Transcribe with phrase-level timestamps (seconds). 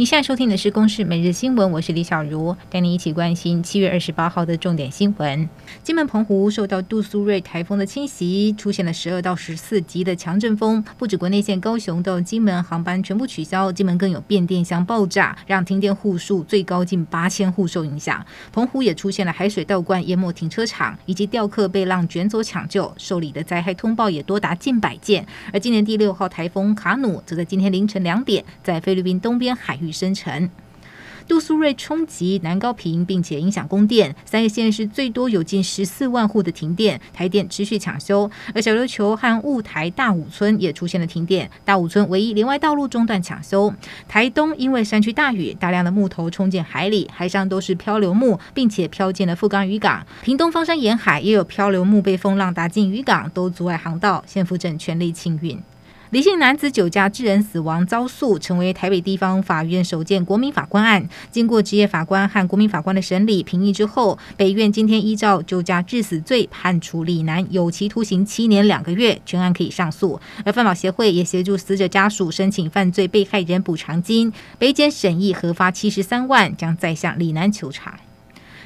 [0.00, 5.46] 你现在收听的是《公视每日新闻》，我是李小茹，带您一起关心七月二十八号的重点新闻。
[5.82, 18.24] 金门、澎湖受到杜苏芮台风的侵袭，出现了十二到十四级的强阵风，不止国内线高雄到金门航班全部取消，金门更有变电箱爆炸，让停电户数最高近八千户受影响。
[18.54, 25.26] 澎湖也出现了海水倒灌淹没停车场，以及吊客被浪卷走抢救，受理的灾害通报也多达近百件。
[25.52, 29.89] 而今年第六号台风卡努，则在今天凌晨两点在菲律宾东边海域。
[29.92, 30.50] 生成
[31.28, 38.28] 杜苏芮冲击南高屏，并且影响供电，三个县市最多有近十四万户的停电，台电持续抢修。
[38.52, 43.72] 而小琉球和雾台大武村也出现了停电，大武村唯一连外道路中断抢修。
[44.08, 50.04] 台东因为山区大雨，大量的木头冲进海里，海上都是漂流木，并且飘进了富冈渔港。
[50.22, 55.62] 屏东方山沿海也有漂流木被风浪打进渔港，都阻碍航道，县府正全力清运。
[56.10, 61.08] 李姓男子酒驾致人死亡遭诉，成为台北地方法院首件国民法官案。
[61.30, 70.20] 经过职业法官和国民法官的审理评议之后，北院今天依照酒驾致死罪判处李男有期徒刑七年两个月，全案可以上诉。
[70.44, 77.94] 而犯保协会也协助死者家属申请犯罪被害人补偿金，北检审议核发七十三万，将再向李男求偿。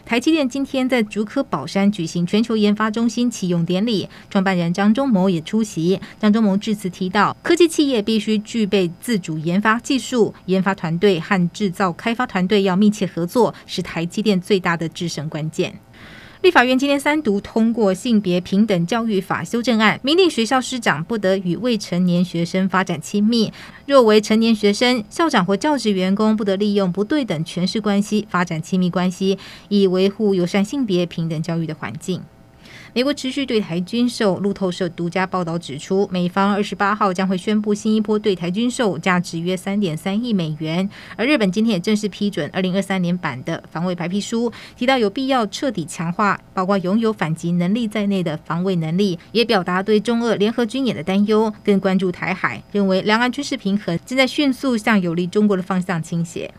[0.07, 5.99] 台积电今天在竹科宝山举行全球研发中心启用典礼，创办人张忠谋也出席。
[6.21, 15.75] 张忠谋致辞提到，科技企业必须具备自主研发技术，研发团队和制造开发团队要密切合作，是台积电最大的制胜关键。
[16.45, 23.51] 立法院今天三读通过性别平等教育法修正案，明令学校师长不得与未成年学生发展亲密；
[23.87, 29.39] 若为成年学生，校长或教职员工不得利用不对等权势关系发展亲密关系，
[29.71, 32.21] 以维护友善性别平等教育的环境。
[32.93, 40.89] 美国持续对台军售，路透社独家报道指出，美方二十八号将会宣布新一波对台军售，价值约三点三亿美元。
[41.17, 56.53] 而日本今天也正式批准二零二三年版的防卫白皮书，提到有必要彻底强化包括拥有反击能力在内的防卫能力，也表达对中俄联合军演的担忧，更关注台海，认为两岸军事平衡正在迅速向有利中国的方向倾斜。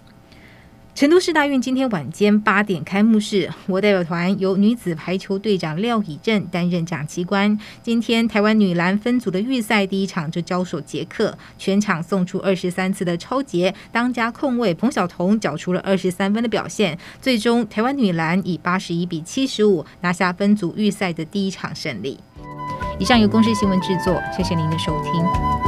[0.96, 7.60] 成都市大运今天晚间八点开幕式，我代表团由女子排球队长廖以正担任掌旗官。
[7.84, 22.18] 今天台湾女篮分组的预赛第一场就交手捷克，全场送出二十三次的抄截，当家控卫彭晓彤缴出了二十三分的表现，最终台湾女篮以八十一比七十五拿下分组预赛的第一场胜利。
[22.98, 25.65] 以上由公视新闻制作，谢谢您的收听。